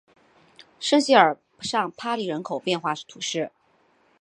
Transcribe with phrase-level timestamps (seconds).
[0.79, 3.51] 圣谢尔尚帕尼人口变化图示